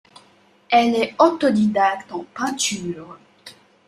[0.71, 3.19] Elle est autodidacte en peinture.